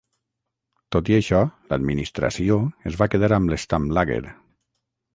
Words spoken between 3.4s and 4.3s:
amb l'Stammlager.